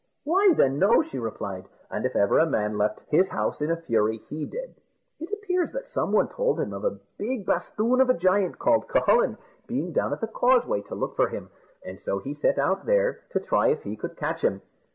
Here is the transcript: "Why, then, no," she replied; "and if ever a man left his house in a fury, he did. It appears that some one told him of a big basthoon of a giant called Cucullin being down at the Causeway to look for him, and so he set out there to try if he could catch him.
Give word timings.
"Why, 0.23 0.55
then, 0.57 0.79
no," 0.79 1.03
she 1.03 1.19
replied; 1.19 1.67
"and 1.91 2.07
if 2.07 2.15
ever 2.15 2.39
a 2.39 2.47
man 2.49 2.75
left 2.75 3.01
his 3.09 3.29
house 3.29 3.61
in 3.61 3.69
a 3.69 3.77
fury, 3.79 4.17
he 4.31 4.47
did. 4.47 4.73
It 5.19 5.31
appears 5.31 5.71
that 5.73 5.85
some 5.87 6.11
one 6.11 6.27
told 6.27 6.59
him 6.59 6.73
of 6.73 6.83
a 6.83 6.97
big 7.19 7.45
basthoon 7.45 8.01
of 8.01 8.09
a 8.09 8.15
giant 8.17 8.57
called 8.57 8.87
Cucullin 8.87 9.37
being 9.67 9.93
down 9.93 10.11
at 10.11 10.19
the 10.19 10.25
Causeway 10.27 10.81
to 10.87 10.95
look 10.95 11.15
for 11.15 11.27
him, 11.29 11.51
and 11.85 11.99
so 11.99 12.17
he 12.17 12.33
set 12.33 12.57
out 12.57 12.87
there 12.87 13.19
to 13.29 13.39
try 13.39 13.67
if 13.67 13.83
he 13.83 13.95
could 13.95 14.17
catch 14.17 14.41
him. 14.43 14.63